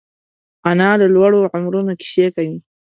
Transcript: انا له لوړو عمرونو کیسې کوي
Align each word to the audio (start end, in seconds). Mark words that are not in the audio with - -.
انا 0.69 0.89
له 0.99 1.07
لوړو 1.15 1.41
عمرونو 1.55 1.91
کیسې 2.01 2.25
کوي 2.35 2.57